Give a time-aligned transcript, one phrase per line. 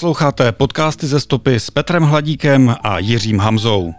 [0.00, 3.94] Posloucháte podcasty ze stopy s Petrem Hladíkem a Jiřím Hamzou.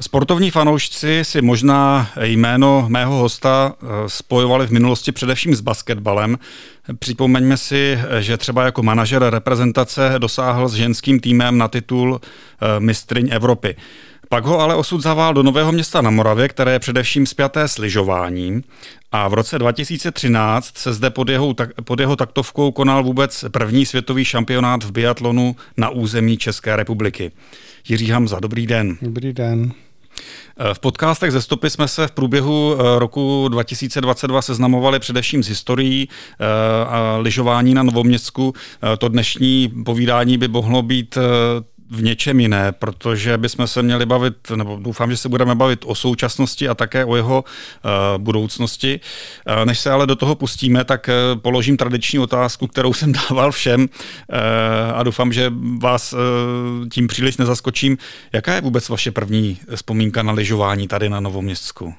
[0.00, 6.38] Sportovní fanoušci si možná jméno mého hosta eh, spojovali v minulosti především s basketbalem.
[6.98, 13.28] Připomeňme si, že třeba jako manažer reprezentace dosáhl s ženským týmem na titul eh, mistryň
[13.32, 13.76] Evropy.
[14.28, 17.78] Pak ho ale osud zavál do Nového města na Moravě, které je především spjaté s
[17.78, 18.62] lyžováním.
[19.12, 24.24] A v roce 2013 se zde pod jeho, pod jeho taktovkou konal vůbec první světový
[24.24, 27.32] šampionát v biatlonu na území České republiky.
[27.88, 28.96] Jiří Hamza, dobrý den.
[29.02, 29.72] Dobrý den.
[30.72, 36.08] V podcastech ze stopy jsme se v průběhu eh, roku 2022 seznamovali především s historií
[36.08, 36.44] eh,
[36.84, 38.54] a lyžování na Novoměstsku.
[38.92, 41.18] Eh, to dnešní povídání by mohlo být
[41.94, 45.94] v něčem jiné, protože bychom se měli bavit, nebo doufám, že se budeme bavit o
[45.94, 49.00] současnosti a také o jeho uh, budoucnosti.
[49.48, 53.52] Uh, než se ale do toho pustíme, tak uh, položím tradiční otázku, kterou jsem dával
[53.52, 53.88] všem uh,
[54.94, 56.18] a doufám, že vás uh,
[56.88, 57.98] tím příliš nezaskočím.
[58.32, 61.94] Jaká je vůbec vaše první vzpomínka na lyžování tady na Novoměstsku?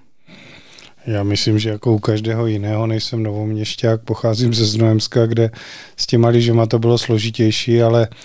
[1.06, 5.52] Já myslím, že jako u každého jiného nejsem novoměšťák, pocházím ze Znojemska, kde
[5.97, 8.16] s těma lyžema to bylo složitější, ale uh,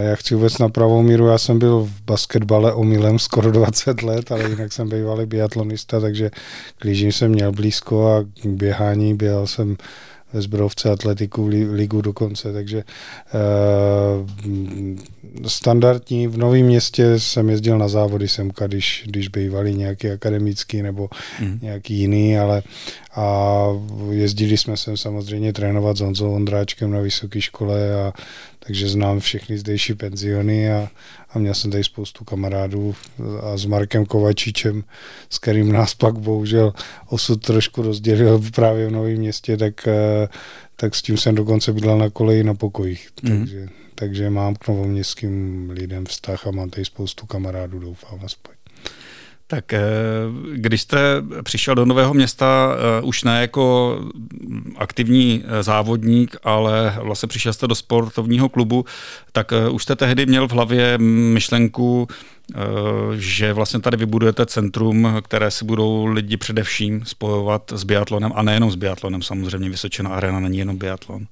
[0.00, 4.32] já chci vůbec na pravou míru, já jsem byl v basketbale omylem skoro 20 let,
[4.32, 6.30] ale jinak jsem bývalý biatlonista, takže
[6.78, 9.76] k jsem měl blízko a k běhání běhal jsem
[10.32, 12.84] ve zbrovce atletiku ligu dokonce, takže
[13.34, 14.26] uh,
[15.46, 16.26] standardní.
[16.26, 21.08] V Novém městě jsem jezdil na závody semka, když, když bývali nějaký akademický nebo
[21.40, 21.58] mm.
[21.62, 22.62] nějaký jiný, ale
[23.16, 23.66] a
[24.10, 28.12] jezdili jsme sem samozřejmě trénovat s Honzou Ondráčkem na vysoké škole a
[28.66, 30.88] takže znám všechny zdejší penziony a,
[31.30, 32.94] a měl jsem tady spoustu kamarádů
[33.42, 34.84] a s Markem Kovačičem,
[35.30, 36.72] s kterým nás pak bohužel
[37.08, 40.28] osud trošku rozdělil právě v Novém městě, tak, eh,
[40.76, 43.08] tak s tím jsem dokonce bydlel na koleji na pokojích.
[43.22, 43.38] Mm.
[43.38, 43.68] Takže,
[43.98, 48.54] takže mám k novoměstským lidem vztah a mám tady spoustu kamarádů, doufám aspoň.
[49.48, 49.80] Tak eh,
[50.52, 50.98] když jste
[51.42, 53.98] přišel do Nového města eh, už ne jako
[54.76, 58.84] aktivní eh, závodník, ale vlastně přišel jste do sportovního klubu,
[59.32, 62.08] tak už jste tehdy měl v hlavě myšlenku,
[63.14, 68.70] že vlastně tady vybudujete centrum, které si budou lidi především spojovat s biatlonem a nejenom
[68.70, 71.26] s biatlonem, samozřejmě Vysočina Arena není jenom biatlon.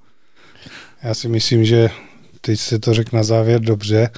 [1.03, 1.91] Já si myslím, že
[2.45, 4.11] teď se to řekl na závěr dobře.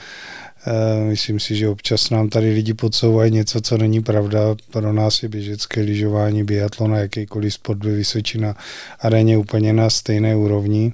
[0.67, 4.41] Eh, myslím si, že občas nám tady lidi podsouvají něco, co není pravda.
[4.71, 8.55] Pro nás je běžecké lyžování, biatlon a jakýkoliv sport ve Vysočina
[9.01, 10.93] aréně úplně na stejné úrovni.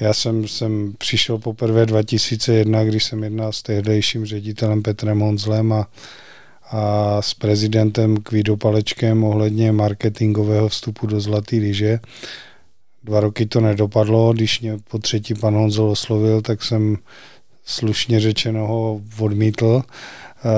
[0.00, 5.88] Já jsem, jsem přišel poprvé 2001, když jsem jednal s tehdejším ředitelem Petrem Honzlem a,
[6.70, 12.00] a s prezidentem Kvido Palečkem ohledně marketingového vstupu do Zlatý lyže.
[13.04, 16.96] Dva roky to nedopadlo, když mě po třetí pan Honzol oslovil, tak jsem
[17.64, 20.48] slušně řečeno ho odmítl, eh,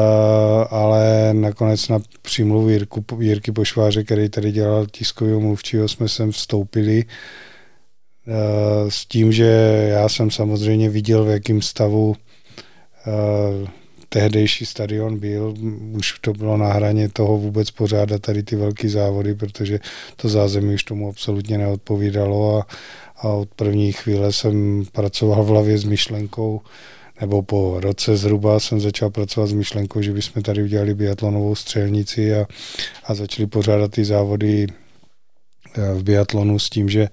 [0.71, 7.05] ale nakonec na přímluvu Jirku, Jirky Pošváře, který tady dělal tiskového mluvčího, jsme sem vstoupili
[7.05, 9.45] eh, s tím, že
[9.91, 12.17] já jsem samozřejmě viděl, v jakém stavu
[13.07, 13.84] eh,
[14.15, 15.55] tehdejší stadion byl,
[15.99, 19.79] už to bylo na hraně toho vůbec pořádat tady ty velké závody, protože
[20.17, 22.67] to zázemí už tomu absolutně neodpovídalo a,
[23.17, 26.61] a od první chvíle jsem pracoval v hlavě s myšlenkou,
[27.21, 32.35] nebo po roce zhruba jsem začal pracovat s myšlenkou, že bychom tady udělali biatlonovou střelnici
[32.35, 32.47] a,
[33.05, 37.09] a začali pořádat ty závody eh, v biatlonu s tím, že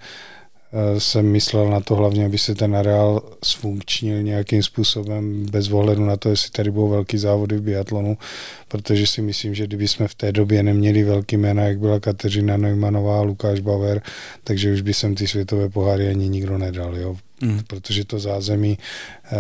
[0.98, 6.18] jsem myslel na to hlavně, aby se ten areál sfunkčnil nějakým způsobem bez ohledu na
[6.18, 8.18] to, jestli tady budou velký závody v biatlonu,
[8.68, 12.58] protože si myslím, že kdyby jsme v té době neměli velký jména, jak byla Kateřina
[12.58, 14.02] Neumannová, Lukáš Bauer,
[14.44, 17.18] takže už by sem ty světové poháry ani nikdo nedal, jo.
[17.42, 17.62] Mm.
[17.68, 18.78] protože to zázemí
[19.32, 19.38] uh,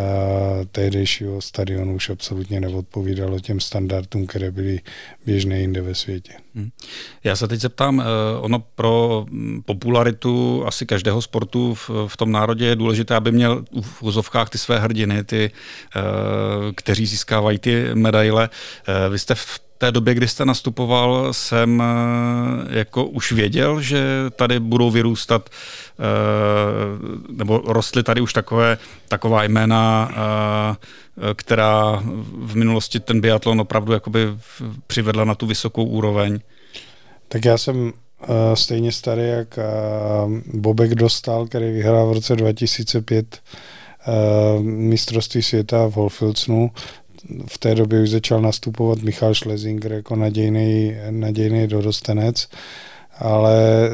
[0.71, 4.79] tehdejšího stadionu už absolutně neodpovídalo těm standardům, které byly
[5.25, 6.33] běžné jinde ve světě.
[6.53, 6.69] Mm.
[7.23, 8.05] Já se teď zeptám, uh,
[8.39, 13.65] ono pro mm, popularitu asi každého sportu v, v tom národě je důležité, aby měl
[13.81, 15.51] v úzovkách ty své hrdiny, ty,
[15.95, 16.01] uh,
[16.75, 18.49] kteří získávají ty medaile.
[18.49, 24.05] Uh, vy jste v té době, kdy jste nastupoval, jsem eh, jako už věděl, že
[24.35, 26.03] tady budou vyrůstat eh,
[27.33, 32.03] nebo rostly tady už takové, taková jména, eh, která
[32.37, 34.19] v minulosti ten biatlon opravdu jakoby
[34.87, 36.39] přivedla na tu vysokou úroveň.
[37.27, 37.93] Tak já jsem
[38.53, 39.59] stejně starý, jak
[40.53, 43.39] Bobek dostal, který vyhrál v roce 2005
[44.61, 46.71] mistrovství světa v Holfilcnu,
[47.47, 52.47] v té době už začal nastupovat Michal Schlesinger jako nadějný, nadějný dorostenec
[53.21, 53.89] ale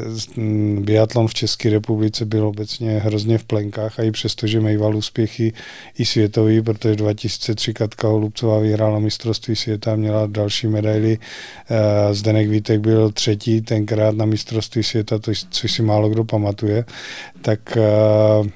[0.80, 5.52] biatlon v České republice byl obecně hrozně v plenkách a i přesto, že mýval úspěchy
[5.98, 11.18] i světový, protože 2003 Katka Holubcová vyhrála mistrovství světa, měla další medaily.
[11.70, 16.84] Eh, Zdenek Vítek byl třetí tenkrát na mistrovství světa, to, což si málo kdo pamatuje.
[17.42, 18.50] Tak eh,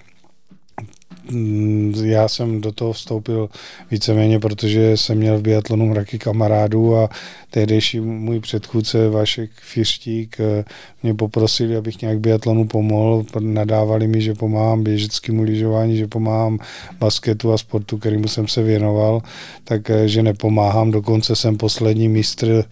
[2.04, 3.50] já jsem do toho vstoupil
[3.90, 7.08] víceméně, protože jsem měl v biatlonu mraky kamarádů a
[7.50, 10.64] tehdejší můj předchůdce Vašek Fištík eh,
[11.02, 13.24] mě poprosili, abych nějak biatlonu pomohl.
[13.40, 16.58] Nadávali mi, že pomáhám běžeckému lyžování, že pomáhám
[17.00, 19.22] basketu a sportu, kterému jsem se věnoval,
[19.64, 20.90] takže eh, nepomáhám.
[20.90, 22.64] Dokonce jsem poslední mistr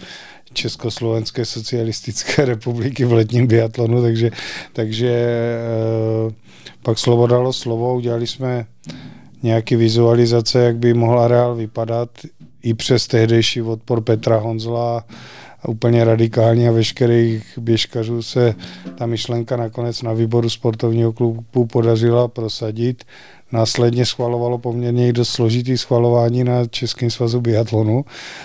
[0.52, 4.30] Československé socialistické republiky v letním biatlonu, takže,
[4.72, 6.34] takže eh,
[6.82, 8.66] pak slovo dalo slovo, udělali jsme
[9.42, 12.10] nějaké vizualizace, jak by mohla reál vypadat
[12.62, 15.04] i přes tehdejší odpor Petra Honzla
[15.68, 18.54] úplně radikální a veškerých běžkařů se
[18.98, 23.04] ta myšlenka nakonec na výboru sportovního klubu podařila prosadit
[23.52, 28.04] Následně schvalovalo poměrně i dost složitý schvalování na Českém svazu biatlonu,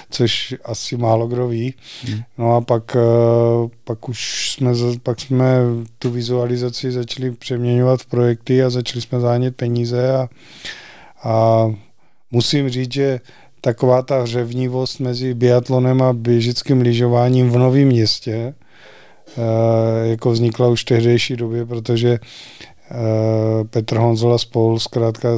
[0.09, 1.73] což asi málo kdo ví.
[2.07, 2.21] Hmm.
[2.37, 4.71] No a pak, eh, pak už jsme,
[5.03, 5.57] pak jsme
[5.99, 10.29] tu vizualizaci začali přeměňovat v projekty a začali jsme zánět peníze a,
[11.23, 11.65] a
[12.31, 13.19] musím říct, že
[13.61, 18.53] taková ta hřevnivost mezi biatlonem a běžickým lyžováním v Novém městě,
[19.37, 22.19] eh, jako vznikla už v tehdejší době, protože
[23.69, 25.29] Petr Honzola spol, zkrátka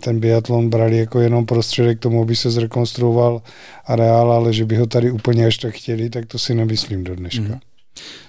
[0.00, 3.42] ten biatlon brali jako jenom prostředek k tomu, aby se zrekonstruoval
[3.86, 7.16] areál, ale že by ho tady úplně až tak chtěli, tak to si nemyslím do
[7.16, 7.42] dneška.
[7.42, 7.60] Mm.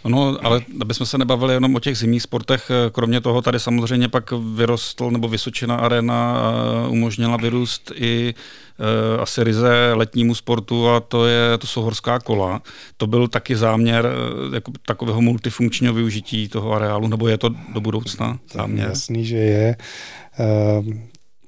[0.08, 3.60] No, ale aby jsme se nebavili jenom o těch zimních sportech, eh, kromě toho tady
[3.60, 6.42] samozřejmě pak vyrostl, nebo Vysočina arena
[6.86, 8.34] eh, umožnila vyrůst i
[8.80, 12.62] uh, asi ryze letnímu sportu a to, je, to jsou horská kola.
[12.98, 14.08] To byl taky záměr
[14.54, 18.90] jako takového multifunkčního využití toho areálu, nebo je to do budoucna záměr?
[18.90, 19.76] Jasný, že je.
[20.40, 20.94] Uh,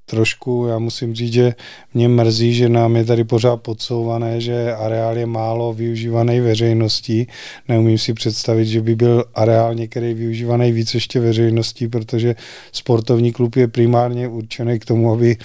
[0.05, 1.55] trošku, já musím říct, že
[1.93, 7.27] mě mrzí, že nám je tady pořád podsouvané, že areál je málo využívaný veřejností.
[7.67, 12.35] Neumím si představit, že by byl areál některý využívaný víc ještě veřejností, protože
[12.71, 15.37] sportovní klub je primárně určený k tomu, aby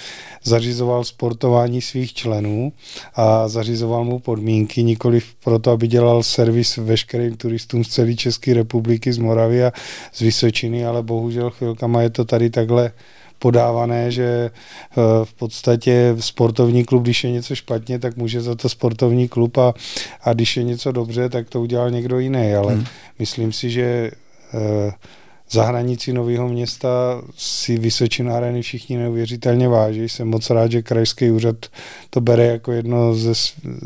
[0.43, 2.73] zařizoval sportování svých členů
[3.15, 9.13] a zařizoval mu podmínky, nikoli proto, aby dělal servis veškerým turistům z celé České republiky,
[9.13, 9.71] z Moravy a
[10.13, 12.91] z Vysočiny, ale bohužel chvilkama je to tady takhle
[13.41, 18.69] podávané, že eh, v podstatě sportovní klub, když je něco špatně, tak může za to
[18.69, 19.73] sportovní klub a,
[20.21, 22.85] a když je něco dobře, tak to udělal někdo jiný, ale hmm.
[23.19, 24.11] myslím si, že
[24.53, 24.91] eh,
[25.51, 30.09] za hranicí Nového města si Vysočina všichni neuvěřitelně váží.
[30.09, 31.55] Jsem moc rád, že krajský úřad
[32.09, 33.33] to bere jako jedno ze,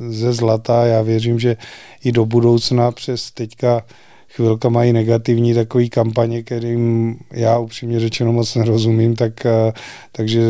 [0.09, 0.85] ze zlata.
[0.85, 1.57] Já věřím, že
[2.03, 3.83] i do budoucna přes teďka
[4.35, 9.73] chvilka mají negativní takový kampaně, kterým já upřímně řečeno moc nerozumím, tak, eh,
[10.11, 10.41] takže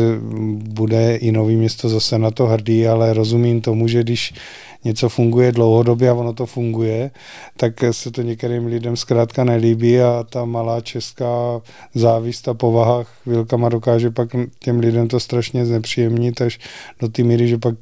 [0.52, 4.34] bude i nový město zase na to hrdý, ale rozumím tomu, že když
[4.84, 7.10] něco funguje dlouhodobě a ono to funguje,
[7.56, 11.60] tak se to některým lidem zkrátka nelíbí a ta malá česká
[11.94, 14.28] závist a povaha chvilkama dokáže pak
[14.58, 16.58] těm lidem to strašně znepříjemnit až
[17.00, 17.74] do té míry, že pak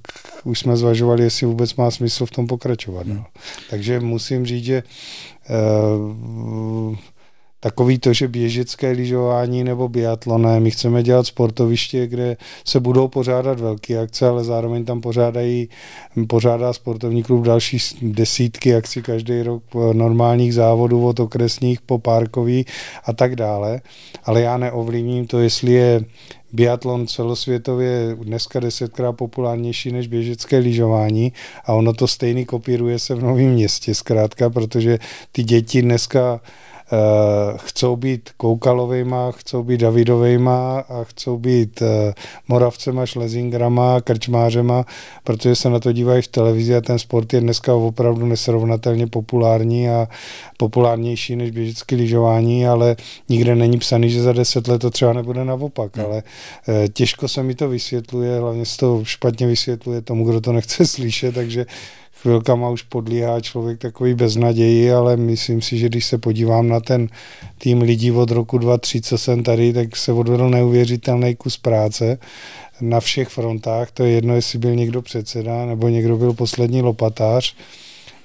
[0.45, 3.07] už jsme zvažovali, jestli vůbec má smysl v tom pokračovat.
[3.07, 3.25] No.
[3.71, 4.83] Takže musím říct, že
[5.51, 6.97] uh,
[7.65, 13.61] takový to, že běžecké lyžování nebo biatloné, my chceme dělat sportoviště, kde se budou pořádat
[13.61, 15.69] velké akce, ale zároveň tam pořádají,
[16.29, 22.67] pořádá sportovní klub další desítky akcí každý rok normálních závodů od okresních po parkový
[23.05, 23.81] a tak dále.
[24.25, 26.05] Ale já neovlivním to, jestli je
[26.53, 31.33] biatlon celosvětově dneska desetkrát populárnější než běžecké lyžování
[31.65, 34.99] a ono to stejný kopíruje se v Novém městě zkrátka, protože
[35.33, 36.41] ty děti dneska
[37.57, 41.89] chcou být Koukalovejma, chcou být Davidovejma a chcou být uh,
[42.49, 44.85] Moravcema, Šlezingrama, Krčmářema,
[45.25, 49.89] protože se na to dívají v televizi a ten sport je dneska opravdu nesrovnatelně populární
[49.89, 50.09] a
[50.57, 52.97] populárnější než běžické lyžování, ale
[53.29, 56.07] nikde není psaný, že za deset let to třeba nebude naopak, hmm.
[56.07, 56.23] ale
[56.69, 60.87] uh, těžko se mi to vysvětluje, hlavně se to špatně vysvětluje tomu, kdo to nechce
[60.95, 61.67] slyšet, takže
[62.23, 67.09] chvilkama už podlíhá člověk takový beznaději, ale myslím si, že když se podívám na ten
[67.59, 72.19] tým lidí od roku 2003, co jsem tady, tak se odvedl neuvěřitelný kus práce
[72.81, 73.91] na všech frontách.
[73.91, 77.57] To je jedno, jestli byl někdo předseda nebo někdo byl poslední lopatář,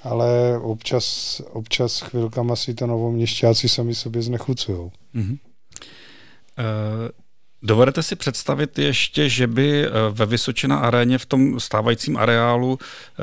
[0.02, 4.90] ale občas, občas chvilkama si to novoměšťáci sami sobě znechucují.
[5.14, 5.38] Mm-hmm.
[6.58, 7.19] Uh
[7.62, 13.22] Dovedete si představit ještě, že by eh, ve Vysočina aréně v tom stávajícím areálu eh,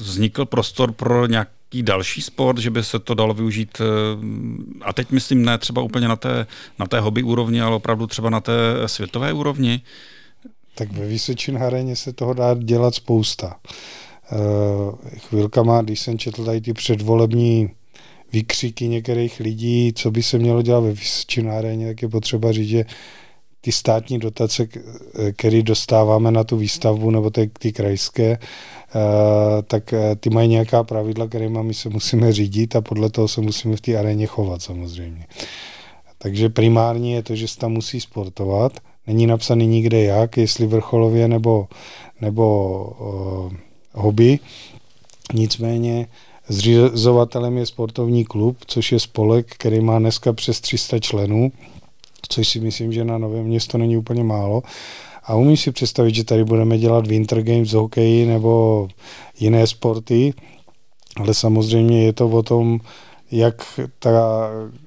[0.00, 3.84] vznikl prostor pro nějaký další sport, že by se to dalo využít, eh,
[4.82, 6.46] a teď myslím ne třeba úplně na té,
[6.78, 8.52] na té hobby úrovni, ale opravdu třeba na té
[8.86, 9.80] světové úrovni?
[10.74, 13.56] Tak ve Vysočin aréně se toho dá dělat spousta.
[15.18, 17.70] Chvilkama, když jsem četl tady ty předvolební
[18.32, 22.84] výkřiky některých lidí, co by se mělo dělat ve Vysočináréně, tak je potřeba říct, že
[23.60, 24.68] ty státní dotace,
[25.36, 28.38] které dostáváme na tu výstavbu nebo ty, ty krajské, eh,
[29.62, 33.40] tak eh, ty mají nějaká pravidla, kterými my se musíme řídit a podle toho se
[33.40, 35.26] musíme v té aréně chovat samozřejmě.
[36.18, 38.72] Takže primární je to, že se tam musí sportovat.
[39.06, 41.68] Není napsaný nikde jak, jestli vrcholově nebo,
[42.20, 42.46] nebo
[42.98, 43.52] uh,
[43.92, 44.38] hobby.
[45.34, 46.06] Nicméně
[46.48, 51.52] Zřizovatelem je sportovní klub, což je spolek, který má dneska přes 300 členů,
[52.28, 54.62] což si myslím, že na Novém město není úplně málo.
[55.24, 58.88] A umím si představit, že tady budeme dělat Winter Games, hokeji nebo
[59.40, 60.34] jiné sporty,
[61.16, 62.80] ale samozřejmě je to o tom,
[63.30, 64.10] jak ta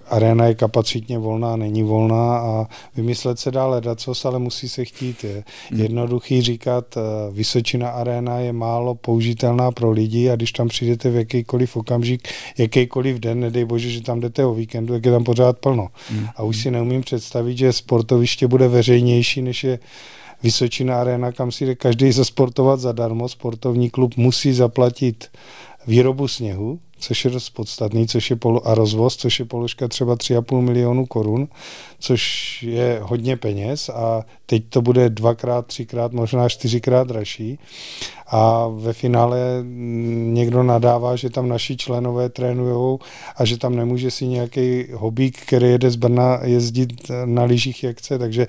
[0.08, 5.24] arena je kapacitně volná, není volná a vymyslet se dá ledacos, ale musí se chtít.
[5.24, 5.82] Je hmm.
[5.82, 11.16] jednoduchý říkat, eh, Vysočina arena je málo použitelná pro lidi a když tam přijdete v
[11.16, 12.28] jakýkoliv okamžik,
[12.58, 15.88] jakýkoliv den, nedej bože, že tam jdete o víkendu, tak je tam pořád plno.
[16.10, 16.28] Hmm.
[16.36, 19.80] A už si neumím představit, že sportoviště bude veřejnější, než je
[20.44, 23.30] Vysočina arena, kam si jde každý zasportovat zadarmo.
[23.30, 25.28] Sportovní klub musí zaplatit
[25.88, 30.16] výrobu sněhu, což je dost podstatný, což je polo, a rozvoz, což je položka třeba
[30.16, 31.48] 3,5 milionu korun,
[32.00, 37.60] což je hodně peněz a teď to bude dvakrát, třikrát, možná čtyřikrát dražší.
[38.28, 39.40] A ve finále
[40.14, 43.00] někdo nadává, že tam naši členové trénujou
[43.36, 47.98] a že tam nemůže si nějaký hobík, který jede z Brna jezdit na lyžích jak
[47.98, 48.48] chce, takže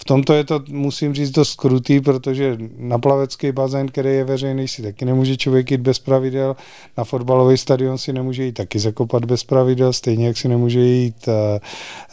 [0.00, 4.68] v tomto je to, musím říct, dost krutý, protože na plavecký bazén, který je veřejný,
[4.68, 6.56] si taky nemůže člověk jít bez pravidel,
[6.98, 11.28] na fotbalový stadion si nemůže jít taky zakopat bez pravidel, stejně jak si nemůže jít,
[11.28, 11.60] eh,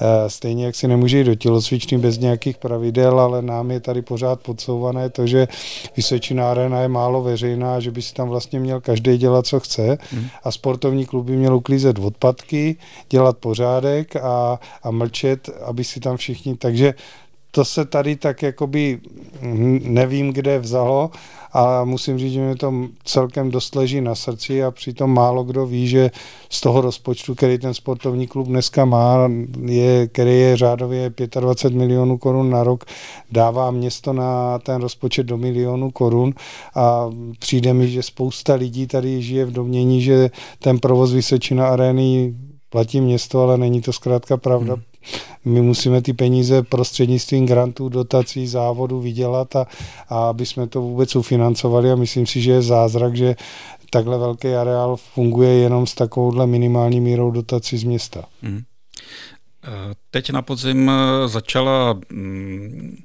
[0.02, 4.02] eh, stejně jak si nemůže jít do tělocvičny bez nějakých pravidel, ale nám je tady
[4.02, 5.48] pořád podsouvané to, že
[5.98, 9.98] Vysočina arena je málo veřejná, že by si tam vlastně měl každý dělat, co chce
[10.12, 10.28] hmm.
[10.44, 12.76] a sportovní klub by měl uklízet odpadky,
[13.10, 16.94] dělat pořádek a, a mlčet, aby si tam všichni, takže
[17.52, 19.00] to se tady tak jakoby
[19.82, 21.12] nevím, kde vzalo
[21.54, 22.74] a musím říct, že mi to
[23.04, 26.12] celkem dost leží na srdci a přitom málo kdo ví, že
[26.50, 29.30] z toho rozpočtu, který ten sportovní klub dneska má,
[29.66, 32.86] je, který je řádově 25 milionů korun na rok,
[33.32, 36.34] dává město na ten rozpočet do milionu korun
[36.76, 42.36] a přijde mi, že spousta lidí tady žije v domění, že ten provoz Vysočina arény
[42.70, 44.74] platí město, ale není to zkrátka pravda.
[44.74, 44.84] Hmm
[45.46, 49.66] my musíme ty peníze prostřednictvím grantů, dotací, závodu vydělat a,
[50.10, 53.36] a aby jsme to vůbec ufinancovali a myslím si, že je zázrak, že
[53.90, 58.24] takhle velký areál funguje jenom s takovouhle minimální mírou dotací z města.
[58.42, 58.62] Hmm.
[60.12, 62.98] Teď na podzim eh, začala mm,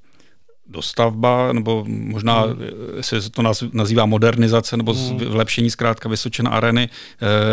[0.67, 2.59] dostavba, nebo možná hmm.
[3.01, 3.43] se to
[3.73, 5.17] nazývá modernizace, nebo hmm.
[5.17, 6.89] vylepšení zkrátka Vysočina areny.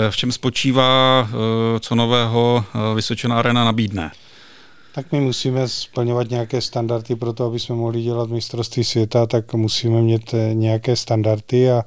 [0.09, 1.29] V čem spočívá,
[1.79, 2.65] co nového
[2.95, 4.11] Vysočina arena nabídne?
[4.99, 9.53] Tak my musíme splňovat nějaké standardy pro to, aby jsme mohli dělat mistrovství světa, tak
[9.53, 11.85] musíme mít eh, nějaké standardy a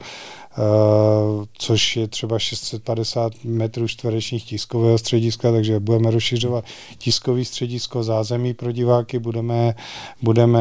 [0.58, 6.64] Uh, což je třeba 650 metrů čtverečních tiskového střediska, takže budeme rozšiřovat
[6.98, 9.74] tiskový středisko zázemí pro diváky, budeme,
[10.22, 10.60] budeme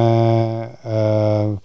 [1.51, 1.59] uh,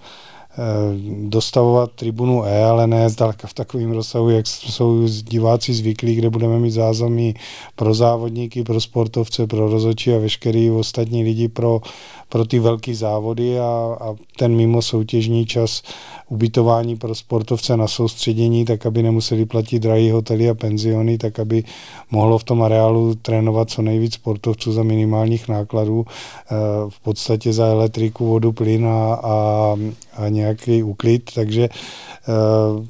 [1.23, 6.59] dostavovat tribunu E, ale ne zdaleka v takovém rozsahu, jak jsou diváci zvyklí, kde budeme
[6.59, 7.35] mít zázemí
[7.77, 11.81] pro závodníky, pro sportovce, pro rozhodčí a veškerý ostatní lidi pro,
[12.29, 15.83] pro ty velké závody a, a ten mimo soutěžní čas
[16.29, 21.65] ubytování pro sportovce na soustředění, tak aby nemuseli platit drahé hotely a penziony, tak aby
[22.11, 26.55] mohlo v tom areálu trénovat co nejvíc sportovců za minimálních nákladů, eh,
[26.89, 29.77] v podstatě za elektriku, vodu, plyn a, a,
[30.17, 32.87] a nějaký úklid, takže eh,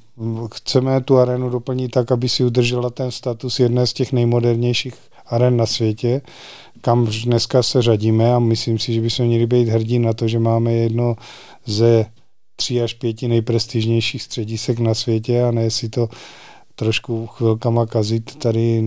[0.54, 4.94] chceme tu arenu doplnit tak, aby si udržela ten status jedné z těch nejmodernějších
[5.26, 6.20] aren na světě,
[6.86, 10.38] kam dneska se řadíme a myslím si, že bychom měli být hrdí na to, že
[10.38, 11.16] máme jedno
[11.64, 12.06] ze
[12.56, 16.08] tří až pěti nejprestižnějších středisek na světě a ne si to
[16.76, 18.82] trošku chvilkama kazit tady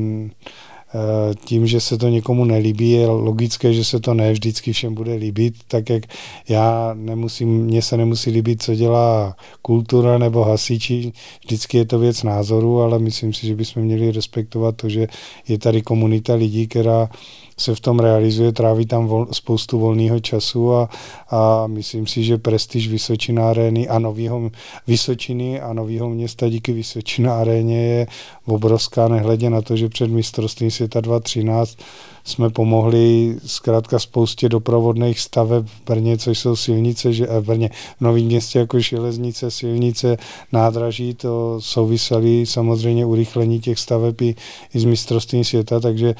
[0.94, 4.94] Eh, tím, že se to někomu nelíbí, je logické, že se to ne vždycky všem
[4.96, 6.04] bude líbit, tak jak
[6.50, 11.12] já nemusím, mně se nemusí líbit, co dělá kultura nebo hasiči,
[11.46, 15.08] vždycky je to věc názoru, ale myslím si, že bychom měli respektovat to, že
[15.48, 17.10] je tady komunita lidí, která
[17.60, 20.90] se v tom realizuje, tráví tam vol, spoustu volného času a,
[21.30, 24.52] a myslím si, že prestiž Vysočina arény a novýho
[24.88, 28.08] Vysočiny a nového města díky Vysočina aréně je
[28.46, 31.78] obrovská, nehledě na to, že před mistrovstvím světa 2013
[32.24, 38.02] jsme pomohli zkrátka spoustě doprovodných staveb v Brně, což jsou silnice, že v Brně v
[38.02, 40.18] Novém městě jako železnice, silnice,
[40.52, 44.36] nádraží, to souvisely samozřejmě urychlení těch staveb i,
[44.74, 46.16] i z mistrovství světa, takže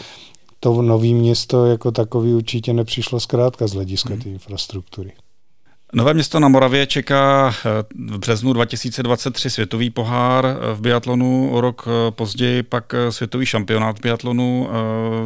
[0.60, 4.22] to nové město jako takový určitě nepřišlo zkrátka z hlediska hmm.
[4.22, 5.14] té infrastruktury.
[5.94, 11.62] Nové město na Moravě čeká eh, v březnu 2023 světový pohár eh, v biatlonu, o
[11.62, 14.70] rok eh, později pak světový šampionát v biatlonu.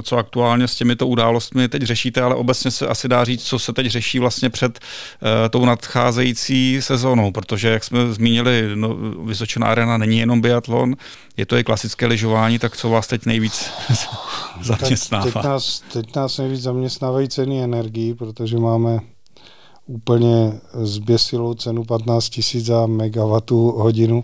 [0.04, 3.74] Co aktuálně s těmito událostmi teď řešíte, ale obecně se asi dá říct, co se
[3.74, 4.80] teď řeší vlastně před
[5.50, 10.96] tou nadcházející sezónou, protože jak jsme zmínili, no, Vysočená arena není jenom biatlon,
[11.38, 13.70] je to i klasické lyžování, tak co vás teď nejvíc
[14.62, 15.24] zaměstnává?
[15.24, 19.00] Teď nás, teď nás nejvíc zaměstnávají ceny energii, protože máme
[19.88, 24.24] úplně zběsilou cenu 15 000 za megawattu hodinu,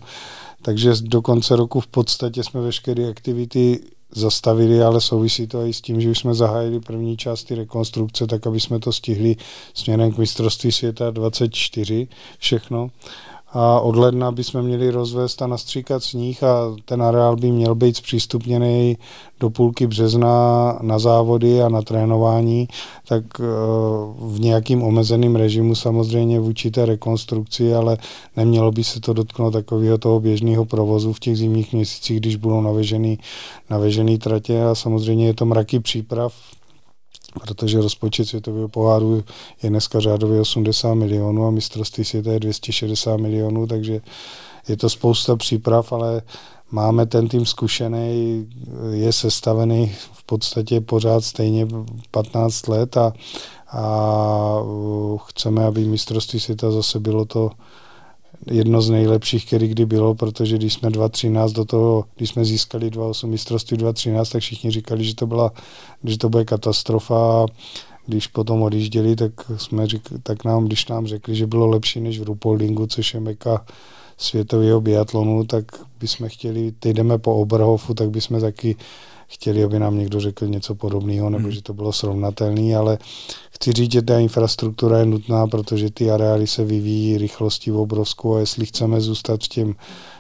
[0.62, 3.80] takže do konce roku v podstatě jsme veškeré aktivity
[4.12, 8.48] zastavili, ale souvisí to i s tím, že už jsme zahájili první části rekonstrukce, tak
[8.48, 9.36] aby jsme to stihli
[9.74, 12.90] směrem k mistrovství světa 24 všechno
[13.54, 17.98] a od ledna bychom měli rozvést a nastříkat sníh a ten areál by měl být
[17.98, 18.98] zpřístupněný
[19.40, 22.68] do půlky března na závody a na trénování,
[23.08, 23.44] tak eh,
[24.20, 27.98] v nějakým omezeným režimu samozřejmě vůči té rekonstrukci, ale
[28.38, 32.62] nemělo by se to dotknout takového toho běžného provozu v těch zimních měsících, když budou
[32.62, 33.20] navežený,
[33.70, 34.64] navežený tratě.
[34.64, 36.34] A samozřejmě je to mraky příprav,
[37.44, 39.24] protože rozpočet světového poháru
[39.64, 44.02] je dneska řádově 80 milionů a mistrovství světa je 260 milionů, takže
[44.68, 46.22] je to spousta příprav, ale
[46.72, 48.48] máme ten tým zkušený,
[48.92, 51.68] je sestavený v podstatě pořád stejně
[52.12, 53.14] 15 let a,
[53.72, 54.64] a
[55.26, 57.52] chceme, aby mistrovství světa zase bylo to
[58.46, 62.90] jedno z nejlepších, který kdy bylo, protože když jsme 2.13 do toho, když jsme získali
[62.90, 65.52] 2.8 mistrovství 2.13, tak všichni říkali, že to, byla,
[66.04, 67.46] že to bude katastrofa.
[68.08, 72.20] Když potom odjížděli, tak, jsme řík, tak nám, když nám řekli, že bylo lepší než
[72.20, 73.66] v Rupoldingu, což je meka
[74.18, 75.66] světového biatlonu, tak
[76.00, 78.76] bychom chtěli, teď jdeme po Oberhofu, tak bychom taky
[79.30, 81.52] chtěli, aby nám někdo řekl něco podobného, nebo hmm.
[81.52, 82.98] že to bylo srovnatelné, ale
[83.52, 88.40] chci říct, že ta infrastruktura je nutná, protože ty areály se vyvíjí rychlostí obrovskou a
[88.40, 89.76] jestli chceme zůstat v, těm,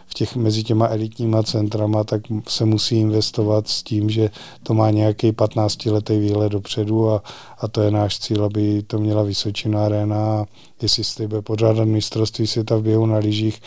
[0.08, 4.30] v těch, mezi těma elitníma centrama, tak se musí investovat s tím, že
[4.64, 7.24] to má nějaký 15-letý výhled dopředu a,
[7.60, 10.46] a to je náš cíl, aby to měla Vysočina arena
[10.82, 13.62] jestli se bude pořádat mistrovství světa v běhu na lyžích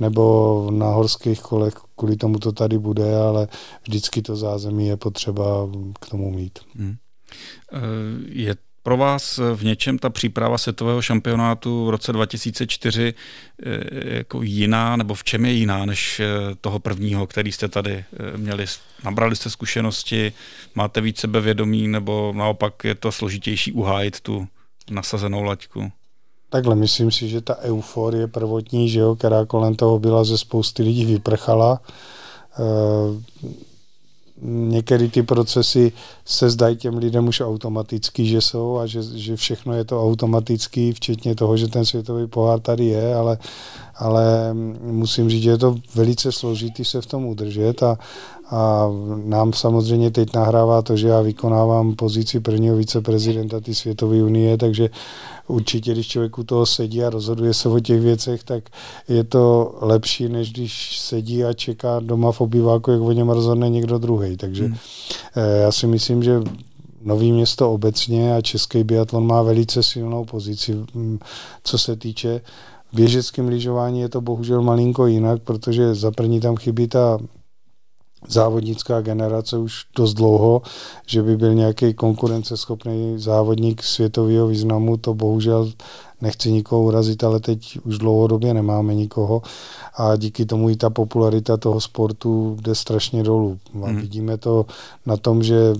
[0.00, 3.48] nebo na horských kolech, kvůli tomu to tady bude, ale
[3.82, 5.44] vždycky to zázemí je potřeba
[6.00, 6.58] k tomu mít.
[6.76, 6.96] Hmm.
[8.28, 13.14] Je pro vás v něčem ta příprava světového šampionátu v roce 2004
[13.62, 16.26] eh, jako jiná, nebo v čem je jiná než eh,
[16.60, 18.66] toho prvního, který jste tady eh, měli?
[19.04, 20.32] Nabrali jste zkušenosti,
[20.74, 24.48] máte víc sebevědomí, nebo naopak je to složitější uhájit tu
[24.90, 25.92] nasazenou laťku?
[26.54, 30.82] Takhle, myslím si, že ta euforie prvotní, že jo, která kolem toho byla, ze spousty
[30.82, 31.80] lidí vyprchala.
[32.58, 32.64] E,
[34.42, 35.92] některé ty procesy
[36.24, 40.92] se zdají těm lidem už automaticky, že jsou a že, že všechno je to automatický,
[40.92, 43.38] včetně toho, že ten světový pohár tady je, ale,
[43.96, 47.98] ale musím říct, že je to velice složitý se v tom udržet a,
[48.50, 48.88] a
[49.24, 54.90] nám samozřejmě teď nahrává to, že já vykonávám pozici prvního viceprezidenta té světové unie, takže
[55.48, 58.64] určitě, když člověk u toho sedí a rozhoduje se o těch věcech, tak
[59.08, 63.68] je to lepší, než když sedí a čeká doma v obýváku, jak o něm rozhodne
[63.68, 64.36] někdo druhý.
[64.36, 64.76] Takže hmm.
[65.36, 66.40] Eh, já si myslím, že
[67.04, 71.18] Nový město obecně a český biatlon má velice silnou pozici, hm,
[71.64, 72.40] co se týče
[72.92, 77.18] v běžeckém lyžování je to bohužel malinko jinak, protože za první tam chybí ta
[78.28, 80.62] závodnická generace už dost dlouho,
[81.06, 85.72] že by byl nějaký konkurenceschopný závodník světového významu, to bohužel
[86.20, 89.42] nechci nikoho urazit, ale teď už dlouhodobě nemáme nikoho
[89.96, 93.58] a díky tomu i ta popularita toho sportu jde strašně dolů.
[93.82, 94.00] A hmm.
[94.00, 94.66] vidíme to
[95.06, 95.74] na tom, že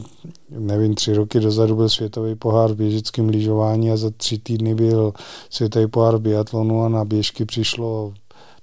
[0.50, 5.12] nevím, tři roky dozadu byl světový pohár v běžickém lyžování a za tři týdny byl
[5.50, 8.12] světový pohár v biatlonu a na běžky přišlo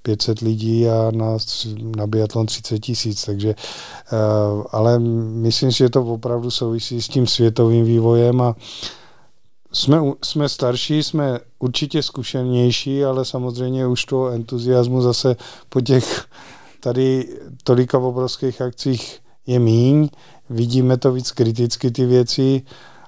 [0.01, 1.37] 500 lidí a na,
[1.95, 3.55] na biatlon 30 tisíc, takže
[4.71, 8.55] ale myslím si, že to opravdu souvisí s tím světovým vývojem a
[9.73, 15.35] jsme, jsme starší, jsme určitě zkušenější, ale samozřejmě už to entuziasmu zase
[15.69, 16.25] po těch
[16.79, 20.09] tady tolika obrovských akcích je míň,
[20.49, 22.61] vidíme to víc kriticky ty věci,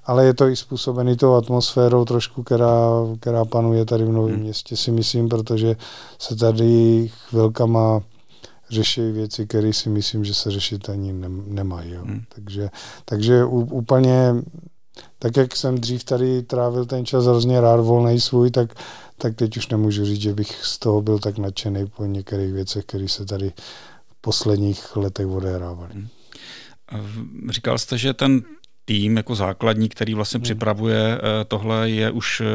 [0.06, 2.90] ale je to i způsobený tou atmosférou trošku, která,
[3.20, 4.44] která panuje tady v Novém hmm.
[4.44, 5.76] městě, si myslím, protože
[6.20, 8.02] se tady chvilkama
[8.70, 11.14] řeší věci, které si myslím, že se řešit ani
[11.48, 11.92] nemají.
[11.92, 12.02] Jo.
[12.06, 12.22] Hmm.
[12.36, 12.70] Takže,
[13.06, 14.36] takže úplně
[15.20, 18.74] tak, jak jsem dřív tady trávil ten čas hrozně rád volný svůj, tak,
[19.18, 22.86] tak teď už nemůžu říct, že bych z toho byl tak nadšený po některých věcech,
[22.86, 23.54] které se tady
[24.08, 25.94] v posledních letech odehrávaly.
[25.94, 26.08] Hmm.
[27.50, 28.42] Říkal jste, že ten
[28.86, 30.44] tým jako základní, který vlastně hmm.
[30.44, 32.46] připravuje eh, tohle, je už eh,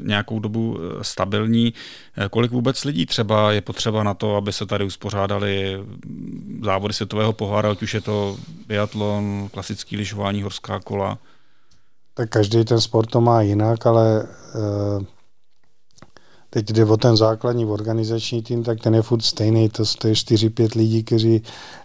[0.00, 1.74] nějakou dobu eh, stabilní.
[2.30, 5.80] Kolik vůbec lidí třeba je potřeba na to, aby se tady uspořádali
[6.64, 11.18] závody světového pohára, ať už je to biatlon, klasický lyžování, horská kola?
[12.14, 14.28] Tak každý ten sport to má jinak, ale
[16.54, 20.14] teď jde o ten základní organizační tým, tak ten je furt stejný, to, to je
[20.14, 21.42] 4-5 lidí, kteří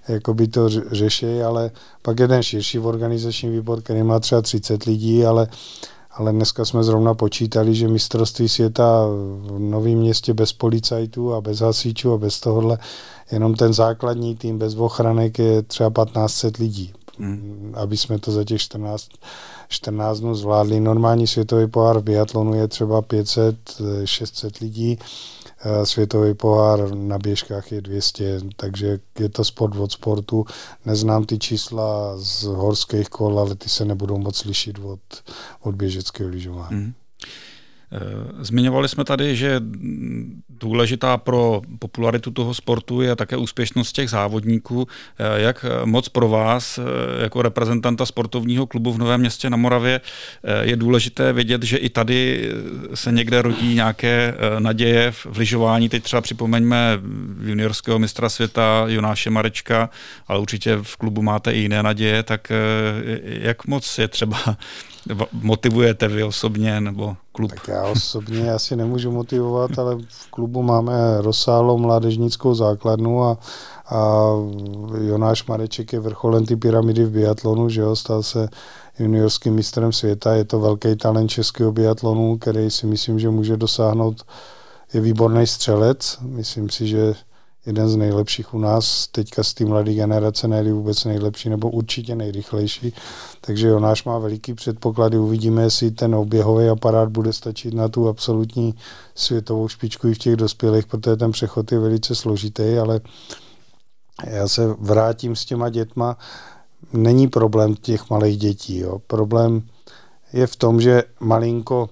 [0.08, 5.26] jakoby to řeší, ale pak je ten širší organizační výbor, který má třeba 30 lidí,
[5.26, 5.48] ale
[6.18, 9.06] ale dneska jsme zrovna počítali, že mistrovství světa
[9.40, 12.78] v Novém městě bez policajtů a bez hasičů a bez tohohle,
[13.32, 16.94] jenom ten základní tým bez ochranek je třeba 1500 lidí.
[17.20, 17.74] Hmm.
[17.78, 19.10] Aby jsme to za těch 14
[19.68, 20.80] 14 dnů zvládli.
[20.80, 25.00] Normální světový pohár v biatlonu je třeba 500-600 lidí,
[25.84, 30.46] světový pohár na běžkách je 200, takže je to sport od sportu.
[30.86, 35.00] Neznám ty čísla z horských kol, ale ty se nebudou moc lišit od,
[35.62, 36.76] od běžeckého lyžování.
[36.76, 36.94] Mm.
[37.92, 38.00] Eh,
[38.40, 39.62] zmiňovali jsme tady, že
[40.50, 44.88] důležitá pro popularitu toho sportu je také úspěšnost těch závodníků.
[45.20, 46.84] Eh, jak moc pro vás, eh,
[47.24, 50.02] jako reprezentanta sportovního klubu v Novém městě na Moravě,
[50.62, 52.52] je důležité vědět, že i tady
[52.94, 55.90] se někde rodí nějaké naděje v lyžování.
[55.90, 57.00] Teď třeba připomeňme
[57.44, 59.90] juniorského mistra světa Jonáše Marečka,
[60.28, 62.52] ale určitě v klubu máte i jiné naděje, tak
[63.24, 64.58] jak moc je třeba
[65.32, 67.52] motivujete vy osobně nebo klub?
[67.52, 73.38] Tak já osobně asi nemůžu motivovat, ale v klubu máme rozsáhlou mládežnickou základnu a,
[73.90, 74.30] a
[75.08, 78.50] Jonáš Mareček je vrcholem ty pyramidy v biatlonu, že jo, stal se
[79.00, 84.24] juniorským mistrem světa, je to velký talent českého biatlonu, který si myslím, že může dosáhnout,
[84.94, 87.14] je výborný střelec, myslím si, že
[87.68, 92.16] jeden z nejlepších u nás, teďka z té mladé generace, nejli vůbec nejlepší, nebo určitě
[92.16, 92.94] nejrychlejší.
[93.42, 98.76] Takže Jonáš má veliký předpoklady, uvidíme, jestli ten oběhový aparát bude stačit na tu absolutní
[99.16, 103.02] světovou špičku i v těch dospělých, protože ten přechod je velice složitý, ale
[104.24, 106.18] já se vrátím s těma dětma.
[106.94, 108.80] Není problém těch malých dětí.
[108.80, 109.00] Jo.
[109.08, 109.62] Problém
[110.34, 111.90] je v tom, že malinko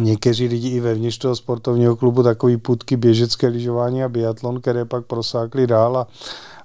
[0.00, 5.06] někteří lidi i vevnitř toho sportovního klubu takový putky běžecké lyžování a biatlon, které pak
[5.06, 6.06] prosákly dál a,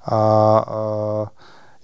[0.06, 0.16] a,
[0.60, 1.32] a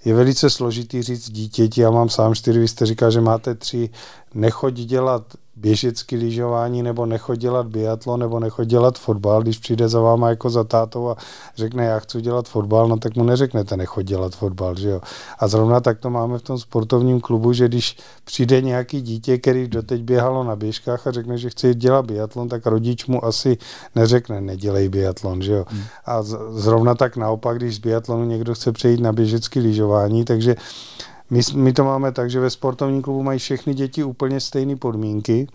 [0.04, 3.90] je velice složitý říct dítěti, já mám sám čtyři, vy jste říkal, že máte tři,
[4.34, 5.22] nechoď dělat
[5.56, 10.50] běžecký lyžování, nebo nechoď dělat biatlon, nebo nechoď dělat fotbal, když přijde za váma jako
[10.50, 11.16] za tátou a
[11.56, 15.00] řekne, já chci dělat fotbal, no tak mu neřeknete, nechoď dělat fotbal, že jo.
[15.38, 19.68] A zrovna tak to máme v tom sportovním klubu, že když přijde nějaký dítě, který
[19.68, 23.58] doteď běhalo na běžkách a řekne, že chce dělat biatlon, tak rodič mu asi
[23.94, 25.64] neřekne, nedělej biatlon, že jo.
[25.68, 25.82] Hmm.
[26.06, 30.56] A zrovna tak naopak, když z biatlonu někdo chce přejít na běžecký lyžování, takže
[31.32, 35.46] my, my to máme tak, že ve sportovním klubu mají všechny děti úplně stejné podmínky,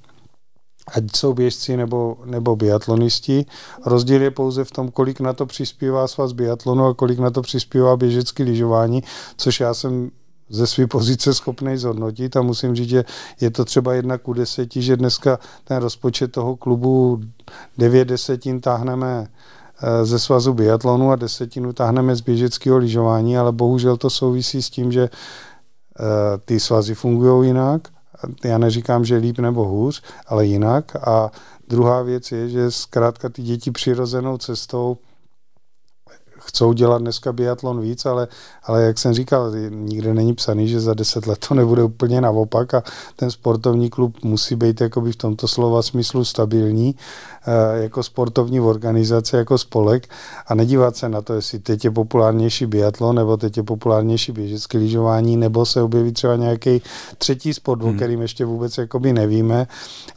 [0.88, 3.46] ať jsou běžci nebo, nebo biatlonisti.
[3.86, 7.42] Rozdíl je pouze v tom, kolik na to přispívá svaz biatlonu a kolik na to
[7.42, 9.04] přispívá běžecký lyžování,
[9.38, 10.12] což já jsem
[10.50, 13.06] ze své pozice schopný zhodnotit a musím říct, že
[13.42, 17.22] je to třeba jedna ku deseti, že dneska ten rozpočet toho klubu
[17.78, 19.28] devět desetin táhneme
[19.82, 24.70] eh, ze svazu biatlonu a desetinu táhneme z běžeckého lyžování, ale bohužel to souvisí s
[24.70, 25.10] tím, že
[26.46, 27.88] ty svazy fungují jinak.
[28.46, 30.96] Já neříkám, že líp nebo hůř, ale jinak.
[31.08, 31.32] A
[31.68, 34.98] druhá věc je, že zkrátka ty děti přirozenou cestou
[36.40, 38.28] chcou dělat dneska biatlon víc, ale,
[38.64, 42.74] ale jak jsem říkal, nikde není psaný, že za deset let to nebude úplně naopak
[42.74, 42.84] a
[43.16, 46.96] ten sportovní klub musí být jakoby v tomto slova smyslu stabilní
[47.48, 50.08] eh, jako sportovní organizace, jako spolek
[50.48, 54.78] a nedívat se na to, jestli teď je populárnější biatlon, nebo teď je populárnější běžecké
[54.78, 56.82] lyžování, nebo se objeví třeba nějaký
[57.18, 57.92] třetí sport, hmm.
[57.92, 59.68] o kterým ještě vůbec jakoby nevíme,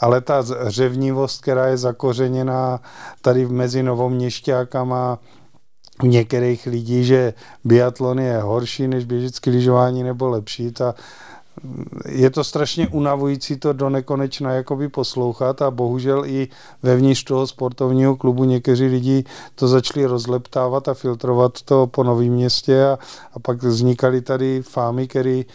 [0.00, 2.80] ale ta řevnivost, která je zakořeněná
[3.22, 5.18] tady mezi novoměšťákama,
[6.06, 7.34] některých lidí, že
[7.64, 10.70] biatlon je horší než běžecké lyžování nebo lepší.
[10.70, 10.94] Ta,
[12.08, 16.48] je to strašně unavující to do nekonečna jakoby poslouchat a bohužel i
[16.82, 22.84] vevnitř toho sportovního klubu někteří lidi to začali rozleptávat a filtrovat to po novém městě
[22.84, 22.98] a,
[23.32, 25.46] a pak vznikaly tady fámy, který,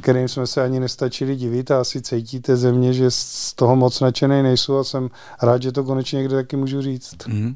[0.00, 4.42] kterým jsme se ani nestačili divit a asi cítíte země, že z toho moc nadšený
[4.42, 5.10] nejsou a jsem
[5.42, 7.16] rád, že to konečně někde taky můžu říct.
[7.16, 7.54] Mm-hmm.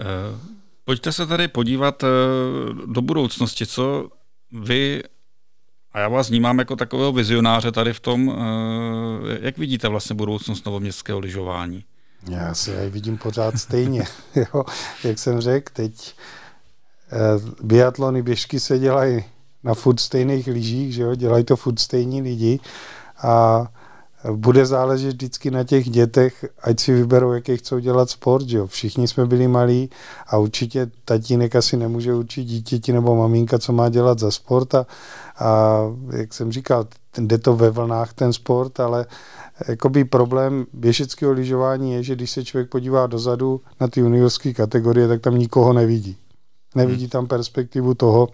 [0.00, 0.61] Uh...
[0.84, 2.04] Pojďte se tady podívat
[2.86, 4.08] do budoucnosti, co
[4.52, 5.02] vy
[5.92, 10.66] a já vás vnímám jako takového vizionáře tady v tom, eh, jak vidíte vlastně budoucnost
[10.66, 11.84] novoměstského lyžování?
[12.30, 14.04] Já si ji vidím pořád stejně.
[14.34, 14.64] jo,
[15.04, 16.14] jak jsem řekl, teď
[17.12, 17.18] eh,
[17.62, 19.24] biatlony, běžky se dělají
[19.64, 22.60] na furt stejných lyžích, že jo, dělají to furt stejní lidi
[23.22, 23.66] a
[24.30, 28.46] bude záležet vždycky na těch dětech, ať si vyberou, jaký chcou dělat sport.
[28.48, 28.66] Že jo?
[28.66, 29.90] Všichni jsme byli malí
[30.26, 34.74] a určitě tatínek asi nemůže učit dítěti nebo maminka, co má dělat za sport.
[34.74, 34.86] A,
[35.38, 35.80] a
[36.16, 36.86] jak jsem říkal,
[37.18, 39.06] jde to ve vlnách ten sport, ale
[39.68, 45.08] jakoby problém běžeckého lyžování je, že když se člověk podívá dozadu na ty juniorské kategorie,
[45.08, 46.16] tak tam nikoho nevidí.
[46.74, 48.28] Nevidí tam perspektivu toho,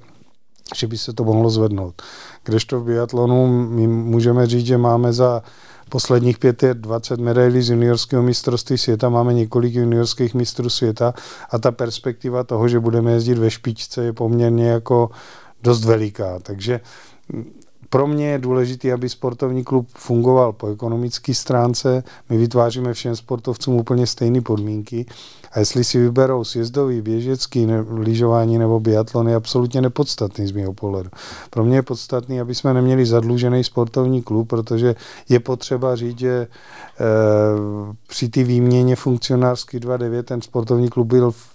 [0.75, 2.03] že by se to mohlo zvednout.
[2.45, 5.43] Kdežto v biatlonu my můžeme říct, že máme za
[5.89, 11.15] posledních pět je 20 medailí z juniorského mistrovství světa, máme několik juniorských mistrů světa
[11.51, 15.11] a ta perspektiva toho, že budeme jezdit ve špičce je poměrně jako
[15.63, 16.39] dost veliká.
[16.39, 16.81] Takže
[17.91, 22.05] pro mě je důležité, aby sportovní klub fungoval po ekonomické stránce.
[22.31, 25.07] My vytváříme všem sportovcům úplně stejné podmínky.
[25.53, 30.73] A jestli si vyberou sjezdový, běžecký, ne, lyžování nebo biatlon, je absolutně nepodstatný z mého
[30.73, 31.11] pohledu.
[31.51, 34.95] Pro mě je podstatný, aby jsme neměli zadlužený sportovní klub, protože
[35.29, 36.47] je potřeba říct, že e,
[38.07, 41.49] při té výměně funkcionářský 2.9 ten sportovní klub byl v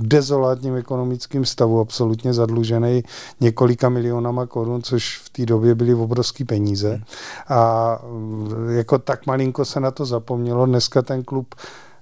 [0.00, 3.02] v dezolátním ekonomickém stavu, absolutně zadlužený
[3.40, 7.00] několika milionama korun, což v té době byly obrovské peníze.
[7.48, 7.98] A
[8.68, 10.66] jako tak malinko se na to zapomnělo.
[10.66, 11.54] Dneska ten klub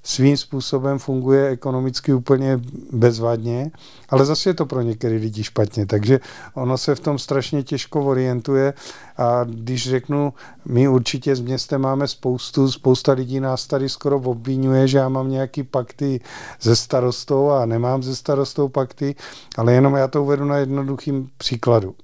[0.03, 2.61] svým způsobem funguje ekonomicky úplně
[2.93, 3.71] bezvadně,
[4.09, 6.21] ale zase je to pro některé lidi špatně, takže
[6.55, 8.75] ono se v tom strašně těžko orientuje
[9.17, 10.33] a když řeknu,
[10.65, 15.31] my určitě s městem máme spoustu, spousta lidí nás tady skoro obvinuje, že já mám
[15.31, 16.21] nějaký pakty
[16.61, 19.15] ze starostou a nemám ze starostou pakty,
[19.57, 21.95] ale jenom já to uvedu na jednoduchým příkladu.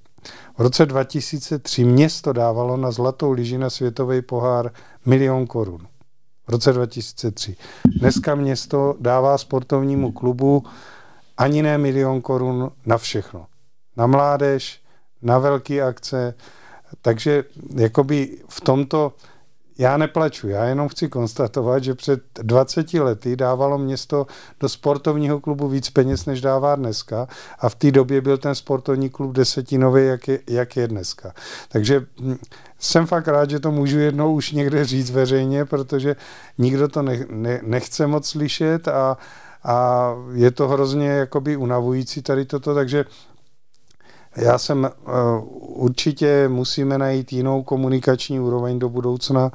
[0.57, 4.71] V roce 2003 město dávalo na zlatou lyži na světový pohár
[5.05, 5.87] milion korun
[6.49, 7.55] v roce 2003.
[7.99, 10.63] Dneska město dává sportovnímu klubu
[11.37, 13.45] ani ne milion korun na všechno.
[13.97, 14.81] Na mládež,
[15.21, 16.33] na velké akce,
[17.01, 17.43] takže
[17.75, 19.13] jakoby v tomto
[19.77, 24.27] já neplaču, já jenom chci konstatovat, že před 20 lety dávalo město
[24.59, 27.27] do sportovního klubu víc peněz, než dává dneska
[27.59, 31.33] a v té době byl ten sportovní klub desetinový, jak je, jak je dneska.
[31.69, 32.37] Takže hm,
[32.79, 36.15] jsem fakt rád, že to můžu jednou už někde říct veřejně, protože
[36.57, 39.17] nikdo to ne, ne, nechce moc slyšet a,
[39.63, 43.05] a je to hrozně jakoby unavující tady toto, takže
[44.35, 49.51] já jsem uh, určitě musíme najít jinou komunikační úroveň do budoucna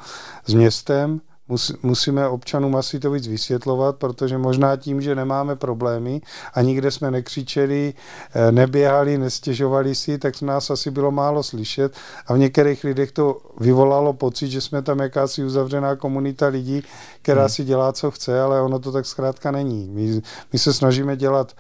[0.47, 1.21] s městem.
[1.49, 6.21] Mus, musíme občanům asi to víc vysvětlovat, protože možná tím, že nemáme problémy
[6.55, 7.95] a nikde jsme nekřičeli,
[8.35, 13.41] eh, neběhali, nestěžovali si, tak nás asi bylo málo slyšet a v některých lidech to
[13.61, 16.83] vyvolalo pocit, že jsme tam jakási uzavřená komunita lidí,
[17.23, 17.49] která hmm.
[17.49, 19.89] si dělá, co chce, ale ono to tak zkrátka není.
[19.93, 21.53] My, my se snažíme dělat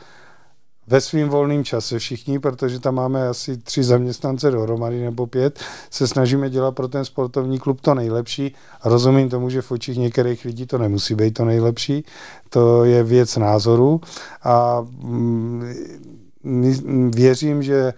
[0.86, 6.08] ve svým volném čase všichni, protože tam máme asi tři zaměstnance dohromady nebo pět, se
[6.08, 8.54] snažíme dělat pro ten sportovní klub to nejlepší.
[8.84, 12.04] Rozumím tomu, že v očích některých lidí to nemusí být to nejlepší.
[12.48, 14.00] To je věc názoru
[14.42, 17.92] a mm, věřím, že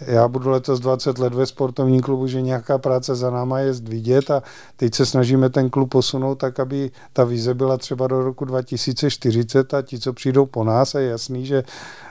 [0.00, 4.30] já budu letos 20 let ve sportovním klubu, že nějaká práce za náma je vidět
[4.30, 4.42] a
[4.76, 9.74] teď se snažíme ten klub posunout tak, aby ta vize byla třeba do roku 2040
[9.74, 11.64] a ti, co přijdou po nás, a je jasný, že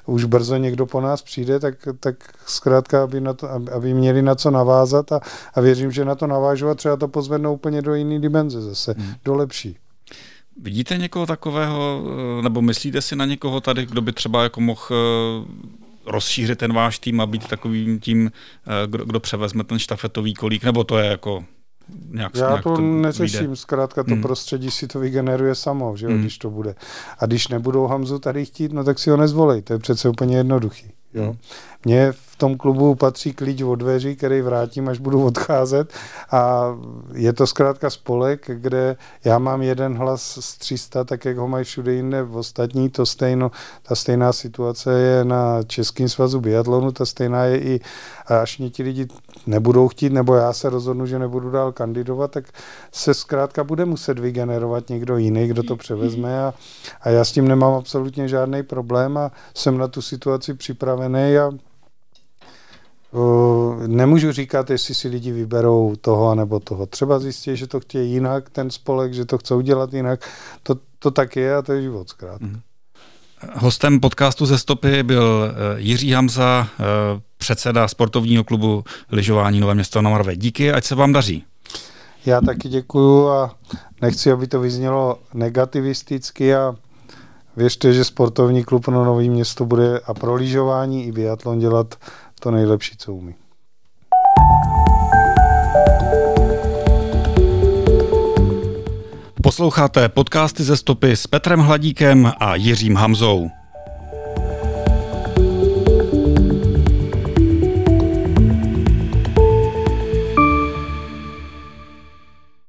[0.05, 2.15] už brzo někdo po nás přijde, tak, tak
[2.45, 5.19] zkrátka, aby, na to, aby měli na co navázat a,
[5.53, 8.95] a věřím, že na to navážu a třeba to pozvednou úplně do jiné dimenze zase,
[8.97, 9.13] hmm.
[9.25, 9.77] do lepší.
[10.61, 12.03] Vidíte někoho takového,
[12.41, 14.85] nebo myslíte si na někoho tady, kdo by třeba jako mohl
[16.11, 18.31] rozšířit ten váš tým a být takovým tím,
[18.87, 21.43] kdo, kdo převezme ten štafetový kolík, nebo to je jako
[22.09, 23.55] nějak, Já nějak to, to neřeším, vyjde.
[23.55, 24.21] zkrátka to hmm.
[24.21, 26.21] prostředí si to vygeneruje samo, že jo, hmm.
[26.21, 26.75] když to bude.
[27.19, 30.37] A když nebudou Hamzu tady chtít, no tak si ho nezvolej, to je přece úplně
[30.37, 30.91] jednoduchý.
[31.13, 31.23] Jo.
[31.23, 31.37] Hmm.
[31.85, 35.93] Mně v tom klubu patří klíč od dveří, který vrátím, až budu odcházet.
[36.31, 36.73] A
[37.13, 41.65] je to zkrátka spolek, kde já mám jeden hlas z 300, tak jak ho mají
[41.65, 43.51] všude jinde v ostatní, to stejno,
[43.83, 47.79] ta stejná situace je na Českým svazu biatlonu, ta stejná je i,
[48.27, 49.07] až mě ti lidi
[49.47, 52.45] nebudou chtít, nebo já se rozhodnu, že nebudu dál kandidovat, tak
[52.91, 56.43] se zkrátka bude muset vygenerovat někdo jiný, kdo to převezme.
[56.43, 56.53] A,
[57.01, 61.51] a já s tím nemám absolutně žádný problém a jsem na tu situaci připravený a
[63.87, 66.85] nemůžu říkat, jestli si lidi vyberou toho nebo toho.
[66.85, 70.29] Třeba zjistí, že to chtějí jinak, ten spolek, že to chcou dělat jinak.
[70.63, 72.45] To, to tak je a to je život zkrátka.
[72.45, 72.59] Mm.
[73.53, 76.83] Hostem podcastu ze stopy byl eh, Jiří Hamza, eh,
[77.37, 80.35] předseda sportovního klubu lyžování Nové město na Moravě.
[80.35, 81.43] Díky, ať se vám daří.
[82.25, 83.55] Já taky děkuju a
[84.01, 86.75] nechci, aby to vyznělo negativisticky a
[87.57, 91.95] věřte, že sportovní klub na Nové město bude a pro lyžování i biatlon dělat
[92.41, 93.35] to nejlepší, co umí.
[99.43, 103.49] Posloucháte podcasty ze stopy s Petrem Hladíkem a Jiřím Hamzou.